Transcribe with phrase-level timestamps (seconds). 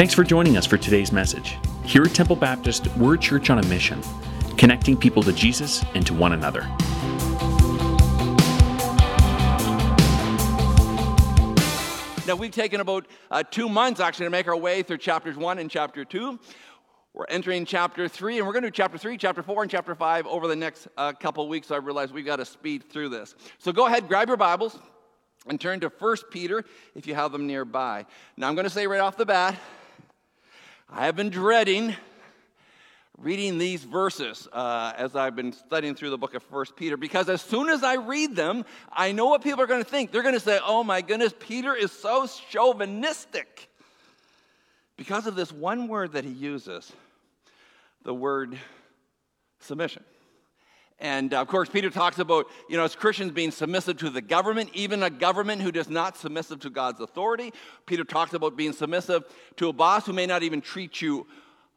[0.00, 1.58] Thanks for joining us for today's message.
[1.84, 4.00] Here at Temple Baptist, we're a church on a mission,
[4.56, 6.62] connecting people to Jesus and to one another.
[12.26, 15.58] Now, we've taken about uh, two months actually to make our way through chapters one
[15.58, 16.40] and chapter two.
[17.12, 19.94] We're entering chapter three, and we're going to do chapter three, chapter four, and chapter
[19.94, 21.66] five over the next uh, couple weeks.
[21.66, 23.34] So I realize we've got to speed through this.
[23.58, 24.78] So go ahead, grab your Bibles,
[25.46, 26.64] and turn to 1 Peter
[26.94, 28.06] if you have them nearby.
[28.38, 29.58] Now, I'm going to say right off the bat,
[30.92, 31.94] I have been dreading
[33.16, 37.28] reading these verses uh, as I've been studying through the book of First Peter because
[37.28, 40.10] as soon as I read them, I know what people are going to think.
[40.10, 43.68] They're going to say, oh my goodness, Peter is so chauvinistic.
[44.96, 46.90] Because of this one word that he uses,
[48.02, 48.58] the word
[49.60, 50.02] submission.
[51.00, 54.70] And of course, Peter talks about, you know, as Christians being submissive to the government,
[54.74, 57.54] even a government who does not submissive to God's authority.
[57.86, 59.24] Peter talks about being submissive
[59.56, 61.26] to a boss who may not even treat you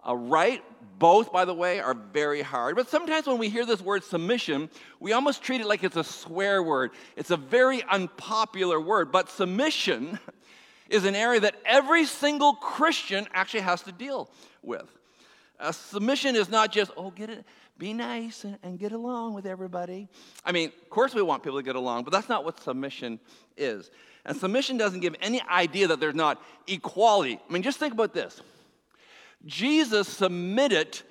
[0.06, 0.62] uh, right.
[1.00, 2.76] Both, by the way, are very hard.
[2.76, 6.04] But sometimes when we hear this word submission, we almost treat it like it's a
[6.04, 6.92] swear word.
[7.16, 9.12] It's a very unpopular word.
[9.12, 10.20] But submission
[10.90, 14.30] is an area that every single Christian actually has to deal
[14.62, 14.90] with.
[15.60, 17.46] Uh, submission is not just, oh, get it,
[17.78, 20.08] be nice and, and, get along with everybody.
[20.46, 23.20] I mean, of course we want people to get along, but that's not what submission
[23.58, 23.90] is.
[24.26, 27.40] And submission doesn't give any idea that there's not equality.
[27.50, 28.42] I mean, just think about this
[29.46, 31.02] Jesus submitted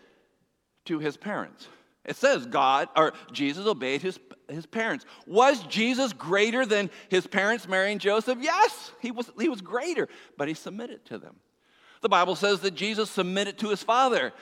[0.86, 1.68] to his parents.
[2.04, 4.18] It says God, or Jesus obeyed his,
[4.48, 5.04] his parents.
[5.26, 8.38] Was Jesus greater than his parents, Mary and Joseph?
[8.40, 11.36] Yes, he was, he was greater, but he submitted to them.
[12.00, 14.32] The Bible says that Jesus submitted to his Father.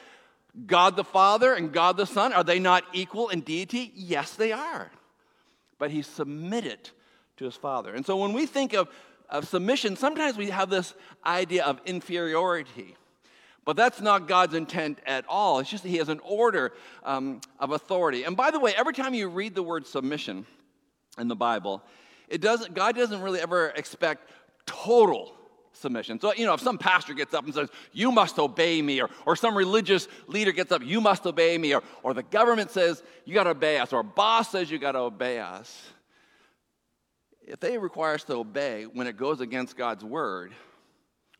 [0.66, 3.92] God the Father and God the Son, are they not equal in deity?
[3.94, 4.90] Yes, they are.
[5.78, 6.90] But he submitted
[7.36, 7.94] to his Father.
[7.94, 8.88] And so when we think of,
[9.28, 12.96] of submission, sometimes we have this idea of inferiority.
[13.64, 15.60] But that's not God's intent at all.
[15.60, 16.72] It's just that He has an order
[17.04, 18.24] um, of authority.
[18.24, 20.46] And by the way, every time you read the word submission
[21.18, 21.82] in the Bible,
[22.28, 24.30] it doesn't, God doesn't really ever expect
[24.66, 25.36] total
[25.72, 26.20] submission.
[26.20, 29.10] So, you know, if some pastor gets up and says, You must obey me, or,
[29.26, 33.02] or some religious leader gets up, You must obey me, or, or the government says,
[33.24, 35.90] You got to obey us, or a boss says, You got to obey us.
[37.42, 40.52] If they require us to obey when it goes against God's word,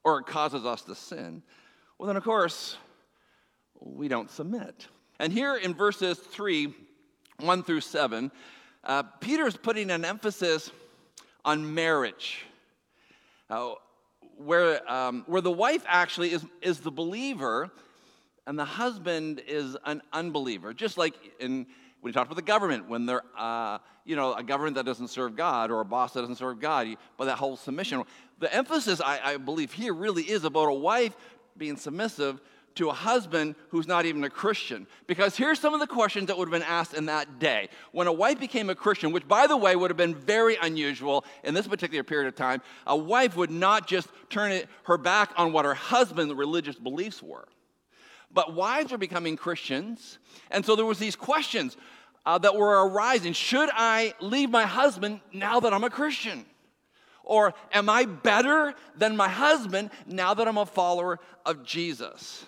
[0.03, 1.43] or it causes us to sin,
[1.99, 2.77] well, then, of course,
[3.79, 4.89] we don't submit.
[5.19, 6.73] And here in verses 3,
[7.41, 8.33] 1 through 7,
[8.85, 10.71] uh, Peter's putting an emphasis
[11.45, 12.45] on marriage,
[13.49, 13.73] uh,
[14.45, 17.71] where, um, where the wife actually is, is the believer
[18.47, 20.73] and the husband is an unbeliever.
[20.73, 21.67] Just like in,
[22.01, 25.09] when you talk about the government, when they're, uh, you know, a government that doesn't
[25.09, 28.03] serve God or a boss that doesn't serve God, you, but that whole submission.
[28.39, 31.15] The emphasis, I, I believe, here really is about a wife
[31.57, 32.41] being submissive
[32.77, 34.87] to a husband who's not even a Christian.
[35.07, 37.69] Because here's some of the questions that would have been asked in that day.
[37.93, 41.25] When a wife became a Christian, which by the way would have been very unusual
[41.45, 45.33] in this particular period of time, a wife would not just turn it, her back
[45.37, 47.49] on what her husband's religious beliefs were.
[48.33, 50.19] But wives were becoming Christians,
[50.51, 51.77] and so there was these questions
[52.25, 53.33] uh, that were arising.
[53.33, 56.47] Should I leave my husband now that I'm a Christian?
[57.25, 62.45] Or am I better than my husband now that I'm a follower of Jesus?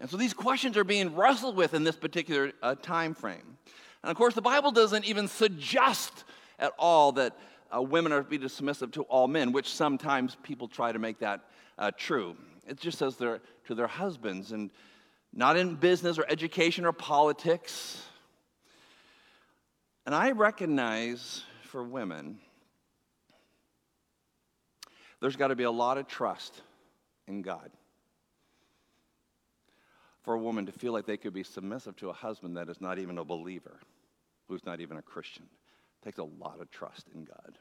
[0.00, 3.58] And so these questions are being wrestled with in this particular uh, time frame.
[4.02, 6.24] And of course, the Bible doesn't even suggest
[6.58, 7.36] at all that
[7.74, 11.18] uh, women are to be submissive to all men, which sometimes people try to make
[11.18, 11.40] that
[11.78, 12.36] uh, true.
[12.66, 14.70] It just says they're to their husbands and
[15.32, 18.02] not in business or education or politics.
[20.06, 22.38] And I recognize for women
[25.20, 26.62] there's got to be a lot of trust
[27.26, 27.70] in God
[30.28, 32.82] for a woman to feel like they could be submissive to a husband that is
[32.82, 33.80] not even a believer,
[34.46, 35.44] who's not even a Christian.
[35.44, 37.56] It takes a lot of trust in God.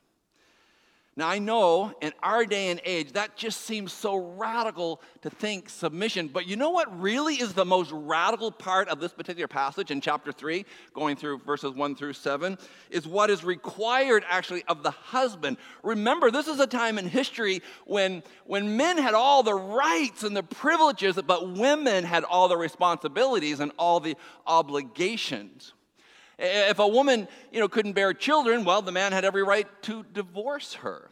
[1.18, 5.68] Now, I know in our day and age, that just seems so radical to think
[5.68, 6.28] submission.
[6.28, 10.00] But you know what really is the most radical part of this particular passage in
[10.00, 12.56] chapter 3, going through verses 1 through 7,
[12.92, 15.58] is what is required actually of the husband.
[15.82, 20.38] Remember, this is a time in history when, when men had all the rights and
[20.38, 24.16] the privileges, but women had all the responsibilities and all the
[24.46, 25.74] obligations.
[26.40, 30.06] If a woman, you know, couldn't bear children, well, the man had every right to
[30.14, 31.10] divorce her.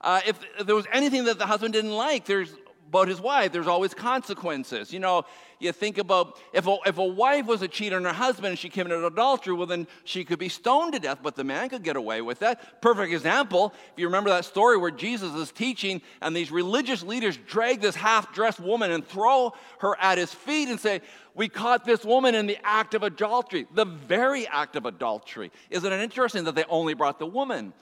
[0.00, 2.50] Uh, if, if there was anything that the husband didn't like, there's
[2.88, 4.92] about his wife, there's always consequences.
[4.92, 5.26] You know,
[5.60, 8.58] you think about if a, if a wife was a cheater on her husband and
[8.58, 11.82] she committed adultery, well, then she could be stoned to death, but the man could
[11.82, 12.80] get away with that.
[12.80, 17.36] Perfect example, if you remember that story where Jesus is teaching and these religious leaders
[17.36, 21.02] drag this half dressed woman and throw her at his feet and say,
[21.34, 25.52] We caught this woman in the act of adultery, the very act of adultery.
[25.68, 27.74] Isn't it interesting that they only brought the woman,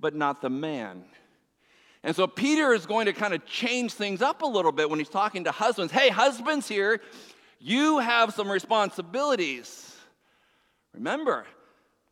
[0.00, 1.04] but not the man?
[2.04, 4.98] And so Peter is going to kind of change things up a little bit when
[4.98, 5.90] he's talking to husbands.
[5.90, 7.00] Hey, husbands here,
[7.58, 9.96] you have some responsibilities.
[10.92, 11.46] Remember,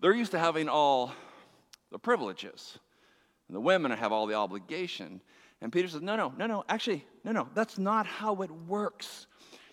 [0.01, 1.13] they're used to having all
[1.91, 2.79] the privileges,
[3.49, 5.21] and the women have all the obligation.
[5.61, 9.27] And Peter says, No, no, no, no, actually, no, no, that's not how it works.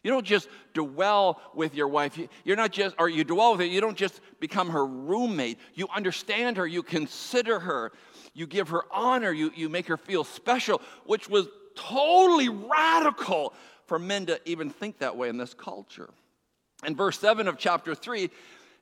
[0.03, 2.17] You don't just dwell with your wife.
[2.43, 5.59] You're not just, or you dwell with her, you don't just become her roommate.
[5.73, 7.91] You understand her, you consider her
[8.33, 13.53] you give her honor, you, you make her feel special, which was totally radical
[13.85, 16.09] for men to even think that way in this culture.
[16.85, 18.29] In verse 7 of chapter 3,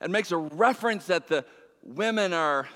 [0.01, 1.45] it makes a reference that the
[1.83, 2.67] women are,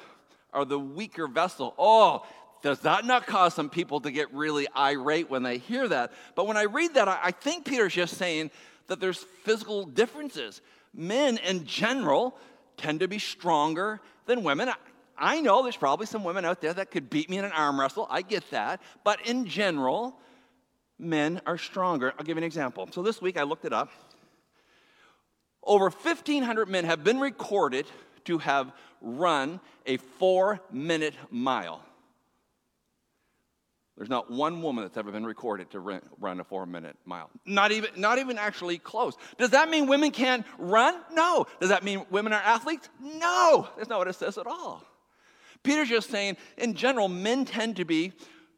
[0.53, 1.75] are the weaker vessel.
[1.77, 2.25] Oh,
[2.61, 6.11] does that not cause some people to get really irate when they hear that?
[6.35, 8.51] But when I read that, I, think Peter's just saying
[8.87, 10.61] that there's physical differences.
[10.93, 12.37] Men in general
[12.77, 14.71] tend to be stronger than women.
[15.17, 17.79] I know there's probably some women out there that could beat me in an arm
[17.79, 18.07] wrestle.
[18.09, 18.81] I get that.
[19.03, 20.15] But in general,
[20.99, 22.13] men are stronger.
[22.17, 22.87] I'll give you an example.
[22.91, 23.91] So this week I looked it up.
[25.63, 27.85] Over 1,500 men have been recorded
[28.25, 28.71] to have
[29.01, 31.83] run a four minute mile.
[34.01, 37.29] There's not one woman that's ever been recorded to run a four minute mile.
[37.45, 39.15] Not even, not even actually close.
[39.37, 40.99] Does that mean women can't run?
[41.11, 41.45] No.
[41.59, 42.89] Does that mean women are athletes?
[42.99, 43.69] No.
[43.77, 44.83] That's not what it says at all.
[45.61, 48.13] Peter's just saying, in general, men tend to be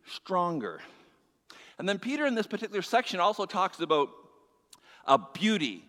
[0.05, 0.79] stronger.
[1.77, 4.11] And then Peter, in this particular section, also talks about
[5.05, 5.83] a beauty.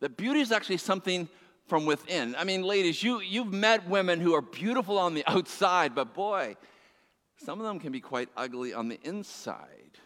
[0.00, 1.28] That beauty is actually something
[1.68, 2.34] from within.
[2.34, 6.56] I mean, ladies, you, you've met women who are beautiful on the outside, but boy,
[7.36, 9.98] some of them can be quite ugly on the inside.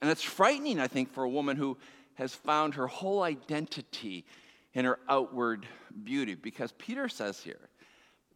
[0.00, 1.78] And it's frightening, I think, for a woman who
[2.14, 4.24] has found her whole identity
[4.74, 5.66] in her outward
[6.02, 7.68] beauty, because Peter says here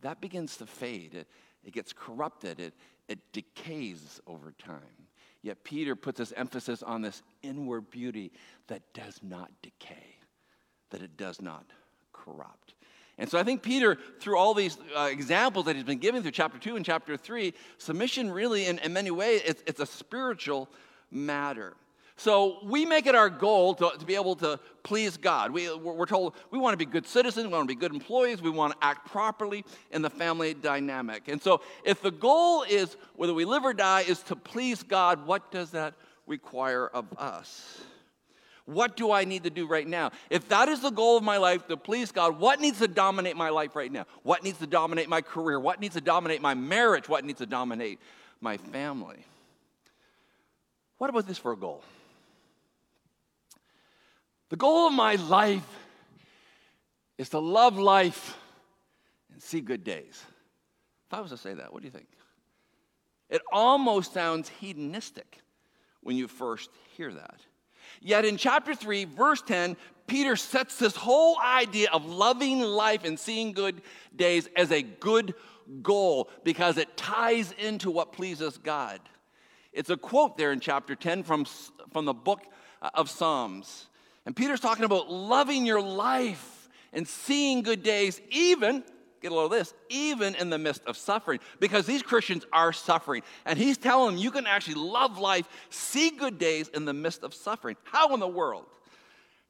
[0.01, 1.15] that begins to fade.
[1.15, 1.27] It,
[1.65, 2.75] it gets corrupted, it,
[3.09, 4.81] it decays over time.
[5.43, 8.33] Yet Peter puts his emphasis on this inward beauty
[8.69, 10.17] that does not decay,
[10.91, 11.67] that it does not
[12.13, 12.75] corrupt.
[13.19, 16.31] And so I think Peter, through all these uh, examples that he's been giving through
[16.31, 20.69] chapter 2 and chapter 3, submission really, in, in many ways, it's, it's a spiritual
[21.11, 21.75] matter.
[22.19, 25.53] So we make it our goal to, to be able to please God.
[25.53, 28.43] We, we're told we want to be good citizens, we want to be good employees,
[28.43, 31.29] we want to act properly in the family dynamic.
[31.29, 35.27] And so if the goal is, whether we live or die, is to please God,
[35.27, 35.95] what does that
[36.27, 37.83] require of us?
[38.69, 40.11] What do I need to do right now?
[40.29, 43.35] If that is the goal of my life, to please God, what needs to dominate
[43.35, 44.05] my life right now?
[44.25, 45.59] What needs to dominate my career?
[45.59, 47.09] What needs to dominate my marriage?
[47.09, 47.99] What needs to dominate
[48.43, 49.25] my family?
[50.99, 51.83] What about this for a goal?
[54.51, 55.67] The goal of my life
[57.17, 58.37] is to love life
[59.33, 60.23] and see good days.
[61.07, 62.09] If I was to say that, what do you think?
[63.31, 65.39] It almost sounds hedonistic
[66.03, 66.69] when you first
[66.99, 67.41] hear that.
[68.01, 73.19] Yet in chapter 3, verse 10, Peter sets this whole idea of loving life and
[73.19, 73.83] seeing good
[74.15, 75.35] days as a good
[75.83, 79.01] goal because it ties into what pleases God.
[79.73, 81.45] It's a quote there in chapter 10 from,
[81.93, 82.41] from the book
[82.95, 83.87] of Psalms.
[84.25, 88.83] And Peter's talking about loving your life and seeing good days, even,
[89.21, 92.73] get a load of this, even in the midst of suffering, because these Christians are
[92.73, 93.23] suffering.
[93.45, 97.23] And he's telling them you can actually love life, see good days in the midst
[97.23, 97.77] of suffering.
[97.85, 98.67] How in the world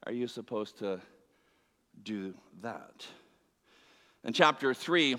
[0.04, 1.00] are you supposed to
[2.02, 3.06] do that?
[4.25, 5.16] In chapter 3,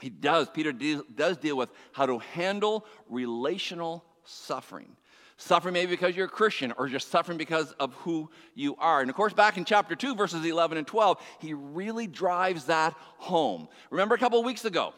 [0.00, 4.96] he does, Peter does deal with how to handle relational suffering.
[5.36, 9.00] Suffering maybe because you're a Christian or just suffering because of who you are.
[9.00, 12.94] And of course, back in chapter 2, verses 11 and 12, he really drives that
[13.18, 13.68] home.
[13.90, 14.94] Remember a couple of weeks ago,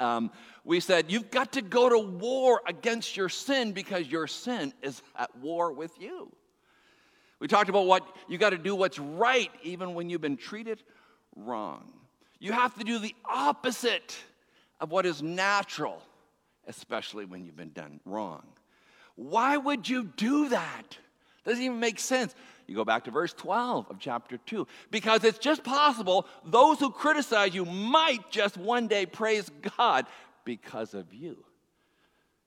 [0.00, 0.30] um,
[0.64, 5.02] we said, You've got to go to war against your sin because your sin is
[5.16, 6.30] at war with you.
[7.40, 10.82] We talked about what you got to do what's right even when you've been treated
[11.36, 11.92] wrong.
[12.38, 14.16] You have to do the opposite
[14.80, 16.02] of what is natural,
[16.66, 18.44] especially when you've been done wrong.
[19.18, 20.96] Why would you do that?
[21.44, 22.36] Doesn't even make sense.
[22.68, 24.64] You go back to verse 12 of chapter 2.
[24.92, 30.06] Because it's just possible those who criticize you might just one day praise God
[30.44, 31.44] because of you.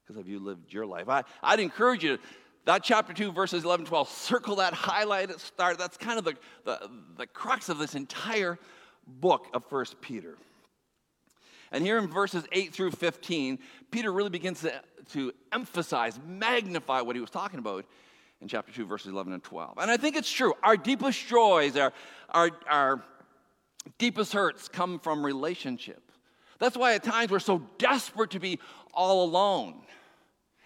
[0.02, 1.10] because have you lived your life?
[1.10, 2.20] I, I'd encourage you,
[2.64, 5.78] that chapter 2, verses 11, 12, circle that, highlight it, start.
[5.78, 8.58] That's kind of the, the, the crux of this entire
[9.06, 10.38] book of First Peter.
[11.72, 13.60] And here in verses 8 through 15,
[13.92, 14.74] Peter really begins to,
[15.14, 17.86] to emphasize, magnify what he was talking about
[18.42, 19.78] in chapter 2, verses 11 and 12.
[19.80, 20.54] And I think it's true.
[20.64, 21.94] Our deepest joys, our,
[22.30, 23.04] our, our
[23.98, 26.12] deepest hurts come from relationship.
[26.60, 28.60] That's why at times we're so desperate to be
[28.94, 29.82] all alone.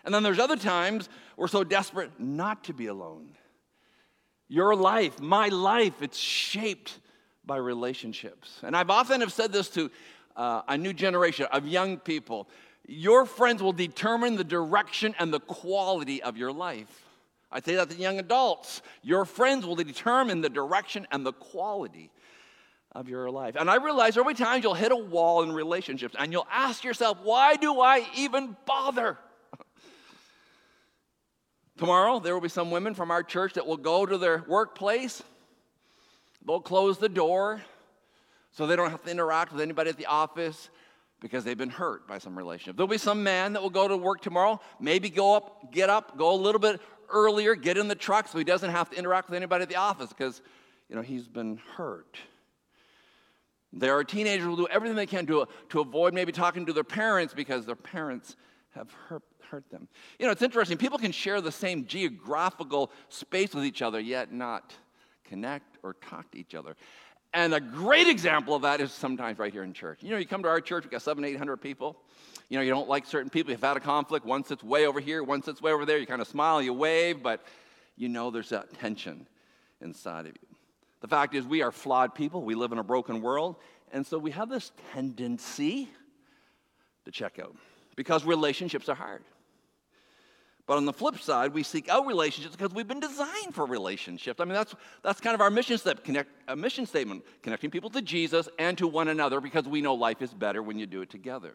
[0.03, 3.31] And then there's other times we're so desperate not to be alone.
[4.47, 6.99] Your life, my life, it's shaped
[7.45, 8.59] by relationships.
[8.63, 9.91] And I've often have said this to
[10.35, 12.47] uh, a new generation of young people.
[12.87, 17.03] Your friends will determine the direction and the quality of your life.
[17.51, 18.81] I say that to young adults.
[19.01, 22.11] Your friends will determine the direction and the quality
[22.91, 23.55] of your life.
[23.57, 27.19] And I realize every time you'll hit a wall in relationships and you'll ask yourself,
[27.23, 29.17] why do I even bother?
[31.77, 35.23] Tomorrow, there will be some women from our church that will go to their workplace,
[36.45, 37.61] they'll close the door
[38.55, 40.69] so they don't have to interact with anybody at the office
[41.19, 42.77] because they've been hurt by some relationship.
[42.77, 46.17] There'll be some man that will go to work tomorrow, maybe go up, get up,
[46.17, 49.29] go a little bit earlier, get in the truck so he doesn't have to interact
[49.29, 50.41] with anybody at the office because,
[50.89, 52.17] you know, he's been hurt.
[53.73, 56.73] There are teenagers who will do everything they can to, to avoid maybe talking to
[56.73, 58.37] their parents because their parents
[58.73, 59.89] have hurt, hurt them.
[60.17, 60.77] You know, it's interesting.
[60.77, 64.73] People can share the same geographical space with each other, yet not
[65.25, 66.77] connect or talk to each other.
[67.35, 69.99] And a great example of that is sometimes right here in church.
[70.01, 71.97] You know, you come to our church, we've got seven, eight hundred people.
[72.47, 75.01] You know, you don't like certain people, you've had a conflict, one sits way over
[75.01, 77.43] here, one sits way over there, you kind of smile, you wave, but
[77.97, 79.27] you know there's that tension
[79.81, 80.47] inside of you.
[81.01, 83.55] The fact is, we are flawed people, we live in a broken world,
[83.91, 85.89] and so we have this tendency
[87.03, 87.55] to check out
[87.95, 89.23] because relationships are hard.
[90.67, 94.39] But on the flip side, we seek out relationships because we've been designed for relationships.
[94.39, 97.91] I mean, that's, that's kind of our mission, step, connect, a mission statement connecting people
[97.91, 101.01] to Jesus and to one another because we know life is better when you do
[101.01, 101.53] it together.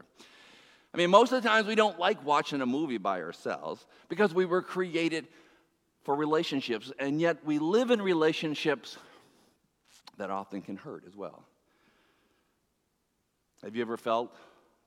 [0.94, 4.32] I mean, most of the times we don't like watching a movie by ourselves because
[4.32, 5.26] we were created
[6.02, 8.96] for relationships, and yet we live in relationships
[10.18, 11.44] that often can hurt as well.
[13.62, 14.34] Have you ever felt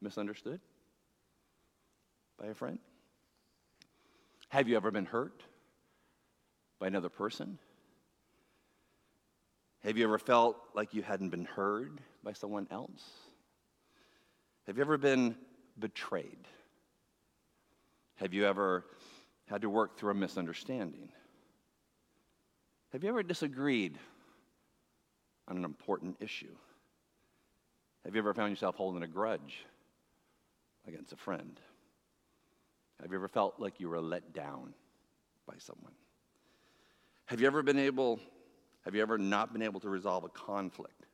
[0.02, 0.60] misunderstood
[2.40, 2.80] by a friend?
[4.54, 5.42] Have you ever been hurt
[6.78, 7.58] by another person?
[9.84, 13.04] Have you ever felt like you hadn't been heard by someone else?
[14.68, 15.36] Have you ever been
[15.80, 16.48] betrayed?
[18.18, 18.86] Have you ever
[19.48, 21.10] had to work through a misunderstanding?
[22.92, 23.98] Have you ever disagreed
[25.48, 26.56] on an important issue?
[28.06, 29.66] Have you ever found yourself holding a grudge
[30.88, 31.60] against a friend?
[33.02, 34.74] Have you ever felt like you were let down
[35.48, 35.94] by someone?
[37.26, 38.20] Have you ever been able,
[38.86, 41.06] have you ever not been able to resolve a conflict?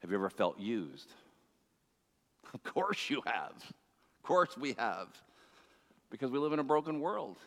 [0.00, 1.10] Have you ever felt used?
[2.54, 3.54] Of course you have.
[3.56, 5.08] Of course we have.
[6.10, 7.38] Because we live in a broken world.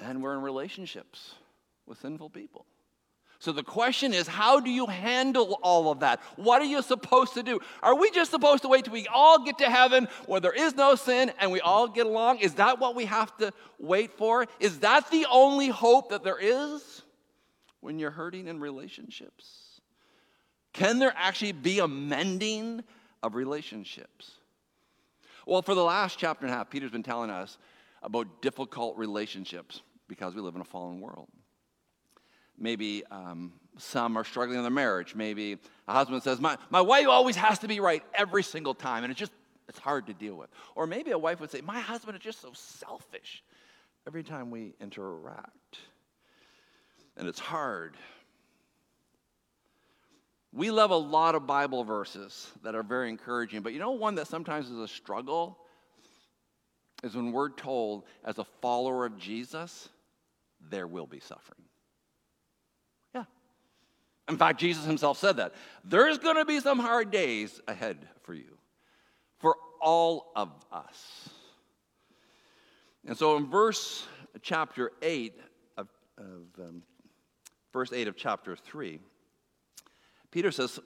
[0.00, 1.34] And we're in relationships
[1.84, 2.64] with sinful people.
[3.44, 6.22] So the question is, how do you handle all of that?
[6.36, 7.60] What are you supposed to do?
[7.82, 10.74] Are we just supposed to wait till we all get to heaven where there is
[10.74, 12.38] no sin and we all get along?
[12.38, 14.46] Is that what we have to wait for?
[14.60, 17.02] Is that the only hope that there is
[17.80, 19.78] when you're hurting in relationships?
[20.72, 22.82] Can there actually be a mending
[23.22, 24.38] of relationships?
[25.46, 27.58] Well, for the last chapter and a half, Peter's been telling us
[28.02, 31.28] about difficult relationships because we live in a fallen world.
[32.58, 35.14] Maybe um, some are struggling in their marriage.
[35.14, 35.58] Maybe
[35.88, 39.10] a husband says, my, my wife always has to be right every single time, and
[39.10, 39.32] it's just
[39.68, 40.50] it's hard to deal with.
[40.74, 43.42] Or maybe a wife would say, My husband is just so selfish
[44.06, 45.78] every time we interact.
[47.16, 47.96] And it's hard.
[50.52, 54.14] We love a lot of Bible verses that are very encouraging, but you know one
[54.16, 55.58] that sometimes is a struggle?
[57.02, 59.88] Is when we're told, as a follower of Jesus,
[60.70, 61.63] there will be suffering.
[64.28, 65.52] In fact, Jesus himself said that.
[65.84, 68.56] There's going to be some hard days ahead for you,
[69.38, 71.28] for all of us.
[73.06, 74.06] And so in verse
[74.40, 75.38] chapter 8
[75.76, 76.24] of, of
[76.58, 76.82] um,
[77.72, 78.98] verse 8 of chapter 3,
[80.30, 80.80] Peter says,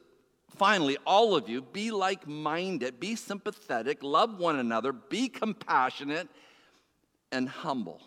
[0.57, 6.29] Finally, all of you, be like minded, be sympathetic, love one another, be compassionate,
[7.31, 8.01] and humble.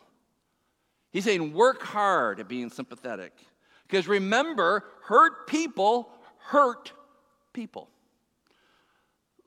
[1.11, 3.33] He's saying, work hard at being sympathetic.
[3.91, 6.93] Because remember, hurt people hurt
[7.51, 7.89] people.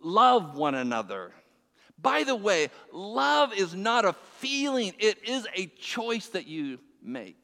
[0.03, 1.33] Love one another.
[1.99, 7.41] By the way, love is not a feeling, it is a choice that you make.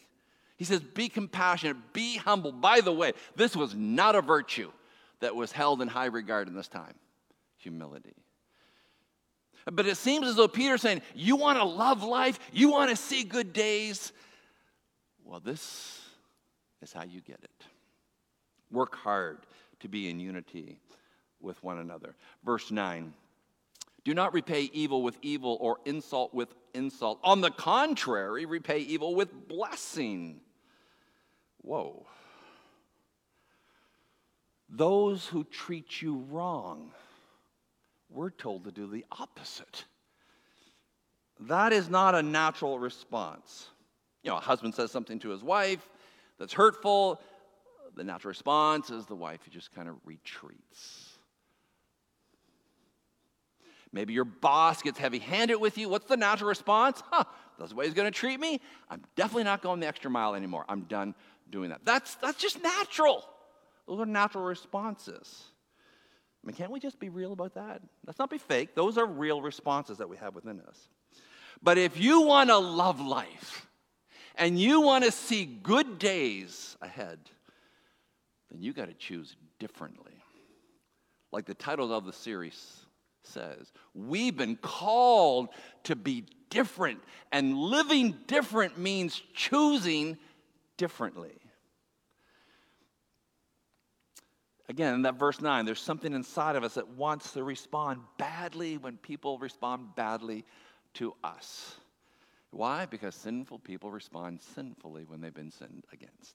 [0.58, 2.52] He says, Be compassionate, be humble.
[2.52, 4.70] By the way, this was not a virtue
[5.20, 6.94] that was held in high regard in this time
[7.56, 8.14] humility.
[9.70, 12.38] But it seems as though Peter's saying, You want to love life?
[12.52, 14.12] You want to see good days?
[15.24, 15.98] Well, this
[16.82, 17.64] is how you get it.
[18.70, 19.38] Work hard
[19.80, 20.78] to be in unity
[21.40, 22.14] with one another.
[22.44, 23.12] Verse 9
[24.04, 27.18] Do not repay evil with evil or insult with insult.
[27.22, 30.40] On the contrary, repay evil with blessing.
[31.62, 32.06] Whoa.
[34.68, 36.92] Those who treat you wrong,
[38.08, 39.84] we're told to do the opposite.
[41.40, 43.66] That is not a natural response.
[44.22, 45.88] You know, a husband says something to his wife
[46.40, 47.20] that's hurtful.
[47.94, 51.10] The natural response is the wife who just kind of retreats.
[53.92, 55.88] Maybe your boss gets heavy handed with you.
[55.88, 57.02] What's the natural response?
[57.10, 57.24] Huh,
[57.58, 58.60] that's the way he's going to treat me.
[58.88, 60.64] I'm definitely not going the extra mile anymore.
[60.68, 61.14] I'm done
[61.50, 61.80] doing that.
[61.84, 63.24] That's, that's just natural.
[63.86, 65.42] Those are natural responses.
[66.42, 67.82] I mean, can't we just be real about that?
[68.06, 68.74] Let's not be fake.
[68.74, 70.88] Those are real responses that we have within us.
[71.62, 73.66] But if you want to love life
[74.36, 77.18] and you want to see good days ahead,
[78.50, 80.12] then you got to choose differently.
[81.32, 82.80] Like the title of the series
[83.22, 85.48] says, we've been called
[85.84, 90.18] to be different, and living different means choosing
[90.76, 91.32] differently.
[94.68, 98.78] Again, in that verse 9, there's something inside of us that wants to respond badly
[98.78, 100.44] when people respond badly
[100.94, 101.74] to us.
[102.50, 102.86] Why?
[102.86, 106.34] Because sinful people respond sinfully when they've been sinned against.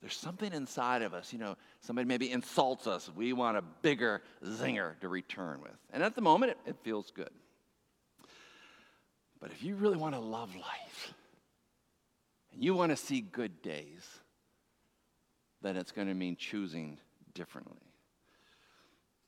[0.00, 3.10] There's something inside of us, you know, somebody maybe insults us.
[3.16, 5.76] We want a bigger zinger to return with.
[5.92, 7.30] And at the moment, it, it feels good.
[9.40, 11.14] But if you really want to love life
[12.52, 14.06] and you want to see good days,
[15.62, 16.98] then it's going to mean choosing
[17.34, 17.82] differently.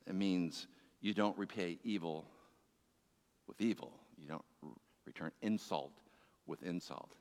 [0.07, 0.67] It means
[1.01, 2.25] you don't repay evil
[3.45, 4.45] with evil, you don't
[5.05, 5.91] return insult
[6.47, 7.15] with insult.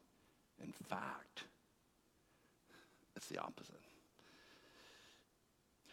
[0.62, 1.44] In fact,
[3.16, 3.80] it's the opposite.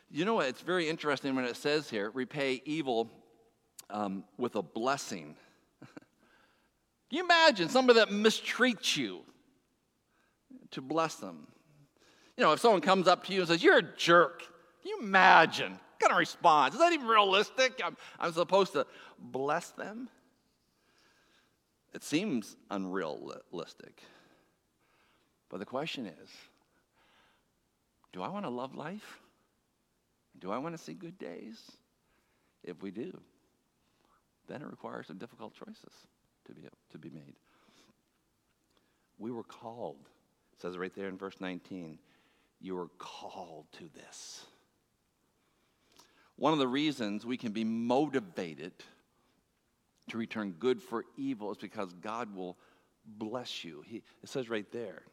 [0.10, 0.48] You know what?
[0.48, 3.10] It's very interesting when it says here repay evil
[3.90, 5.36] um, with a blessing.
[5.82, 9.22] Can you imagine somebody that mistreats you
[10.72, 11.48] to bless them?
[12.38, 15.00] You know, if someone comes up to you and says, You're a jerk, can you
[15.02, 15.72] imagine?
[15.72, 16.76] What kind of response?
[16.76, 17.82] Is that even realistic?
[17.84, 18.86] I'm, I'm supposed to
[19.20, 20.10] bless them?
[21.98, 24.04] It seems unrealistic.
[25.50, 26.30] But the question is
[28.14, 29.20] do I want to love life?
[30.38, 31.60] Do I want to see good days?
[32.64, 33.20] If we do,
[34.48, 35.92] then it requires some difficult choices
[36.46, 37.34] to be, to be made.
[39.18, 40.08] We were called,
[40.54, 41.98] it says right there in verse 19,
[42.62, 44.46] you were called to this.
[46.36, 48.74] One of the reasons we can be motivated
[50.10, 52.58] to return good for evil is because God will
[53.06, 53.84] bless you.
[53.86, 55.04] He, it says right there,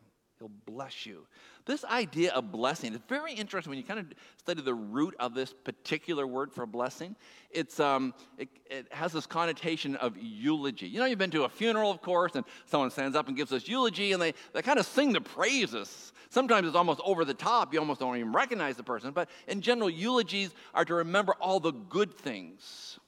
[0.40, 1.26] He'll bless you.
[1.64, 5.32] This idea of blessing is very interesting when you kind of study the root of
[5.32, 7.14] this particular word for blessing.
[7.50, 10.88] It's, um, it, it has this connotation of eulogy.
[10.88, 13.52] You know, you've been to a funeral, of course, and someone stands up and gives
[13.52, 16.12] us eulogy, and they, they kind of sing the praises.
[16.30, 17.72] Sometimes it's almost over the top.
[17.72, 19.12] You almost don't even recognize the person.
[19.12, 22.98] But in general, eulogies are to remember all the good things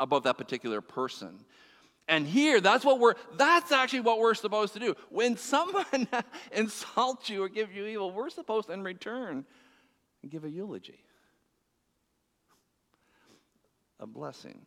[0.00, 1.44] about that particular person.
[2.06, 4.94] And here, that's what we're, that's actually what we're supposed to do.
[5.08, 6.06] When someone
[6.52, 9.46] insults you or gives you evil, we're supposed to, in return,
[10.28, 10.98] give a eulogy,
[14.00, 14.60] a blessing.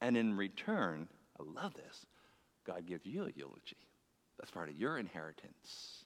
[0.00, 1.08] And in return,
[1.40, 2.06] I love this,
[2.64, 3.76] God gives you a eulogy.
[4.38, 6.04] That's part of your inheritance.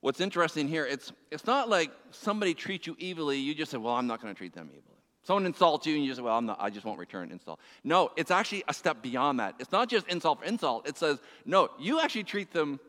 [0.00, 3.94] What's interesting here, it's, it's not like somebody treats you evilly, you just say, well,
[3.94, 5.01] I'm not going to treat them evilly.
[5.24, 7.60] Someone insults you and you say, well, not, i just won't return insult.
[7.84, 9.54] No, it's actually a step beyond that.
[9.60, 10.88] It's not just insult for insult.
[10.88, 12.80] It says, no, you actually treat them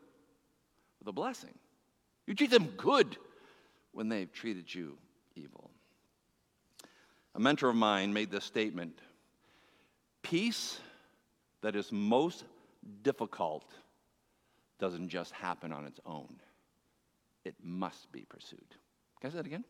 [1.00, 1.54] with a blessing.
[2.26, 3.18] You treat them good
[3.92, 4.98] when they've treated you
[5.36, 5.70] evil.
[7.36, 9.00] A mentor of mine made this statement
[10.24, 10.80] Peace
[11.62, 12.46] that is most
[13.04, 13.66] difficult
[14.80, 16.36] doesn't just happen on its own,
[17.46, 18.60] it must be pursued.
[19.20, 19.66] Can I say that again?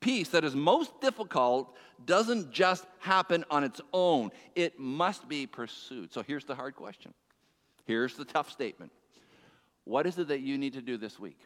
[0.00, 6.12] Peace that is most difficult doesn't just happen on its own, it must be pursued.
[6.12, 7.12] So here's the hard question.
[7.84, 8.92] Here's the tough statement.
[9.84, 11.38] What is it that you need to do this week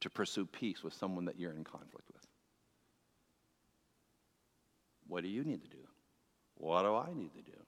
[0.00, 2.26] to pursue peace with someone that you're in conflict with?
[5.06, 5.84] What do you need to do?
[6.56, 7.58] What do I need to do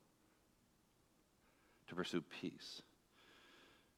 [1.89, 2.83] to pursue peace?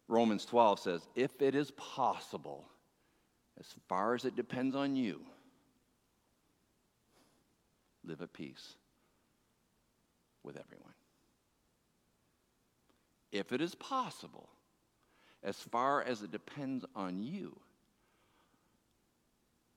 [0.09, 2.65] Romans 12 says, if it is possible,
[3.59, 5.21] as far as it depends on you,
[8.05, 8.75] live at peace
[10.43, 10.93] with everyone.
[13.33, 14.49] If it is possible,
[15.43, 17.57] as far as it depends on you,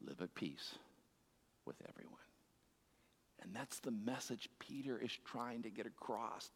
[0.05, 0.75] live at peace
[1.65, 2.15] with everyone.
[3.41, 6.49] And that's the message Peter is trying to get across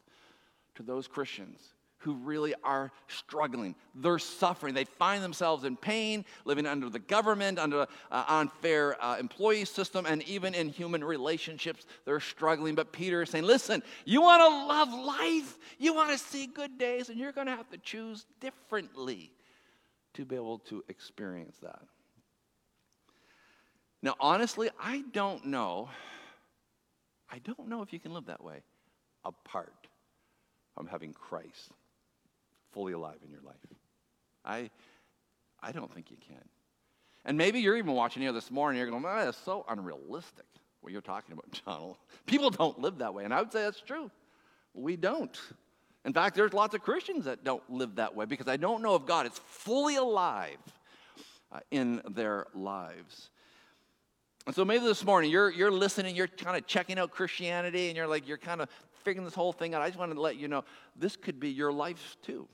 [0.75, 3.75] to those Christians who really are struggling.
[3.95, 4.73] They're suffering.
[4.73, 9.65] They find themselves in pain, living under the government, under an uh, unfair uh, employee
[9.65, 12.75] system, and even in human relationships, they're struggling.
[12.75, 16.77] But Peter is saying, listen, you want to love life, you want to see good
[16.77, 19.31] days, and you're going to have to choose differently
[20.15, 21.81] to be able to experience that.
[24.01, 25.89] Now, honestly, I don't know.
[27.31, 28.61] I don't know if you can live that way
[29.23, 29.87] apart
[30.75, 31.71] from having Christ
[32.73, 33.55] fully alive in your life.
[34.43, 34.69] I,
[35.61, 36.43] I don't think you can.
[37.25, 40.45] And maybe you're even watching here this morning, you're going, that's so unrealistic
[40.81, 41.95] what you're talking about, John.
[42.25, 43.23] People don't live that way.
[43.23, 44.11] And I would say that's true.
[44.73, 45.39] We don't.
[46.05, 48.95] In fact, there's lots of Christians that don't live that way because I don't know
[48.95, 50.57] if God is fully alive
[51.51, 53.29] uh, in their lives.
[54.45, 57.95] And so maybe this morning you're, you're listening, you're kind of checking out Christianity, and
[57.95, 58.67] you're like, you're kind of
[59.05, 59.81] figuring this whole thing out.
[59.81, 60.65] I just wanted to let you know
[60.97, 62.49] this could be your life too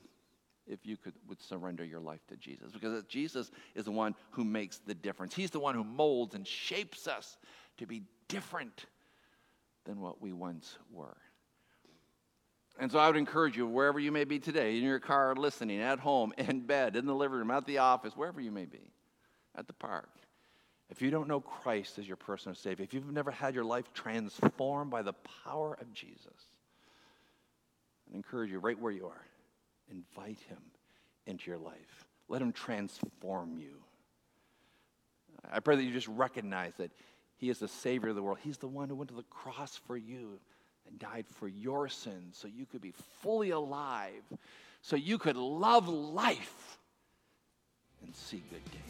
[0.70, 4.44] if you could would surrender your life to Jesus because Jesus is the one who
[4.44, 5.34] makes the difference.
[5.34, 7.36] He's the one who molds and shapes us
[7.78, 8.86] to be different
[9.84, 11.16] than what we once were.
[12.78, 15.80] And so I would encourage you, wherever you may be today, in your car, listening,
[15.80, 18.92] at home, in bed, in the living room, at the office, wherever you may be,
[19.56, 20.08] at the park.
[20.88, 23.92] If you don't know Christ as your personal Savior, if you've never had your life
[23.92, 25.12] transformed by the
[25.44, 26.48] power of Jesus,
[28.10, 29.26] I encourage you right where you are
[29.90, 30.58] Invite him
[31.26, 32.06] into your life.
[32.28, 33.76] Let him transform you.
[35.50, 36.90] I pray that you just recognize that
[37.36, 38.38] he is the Savior of the world.
[38.42, 40.38] He's the one who went to the cross for you
[40.86, 44.22] and died for your sins so you could be fully alive,
[44.82, 46.78] so you could love life
[48.02, 48.80] and see good days.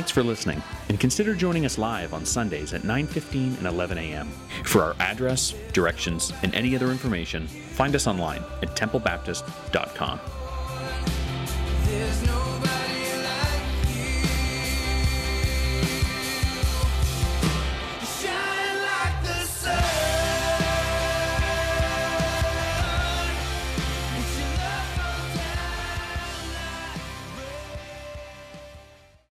[0.00, 4.30] Thanks for listening, and consider joining us live on Sundays at 9:15 and 11 a.m.
[4.64, 10.18] For our address, directions, and any other information, find us online at templebaptist.com.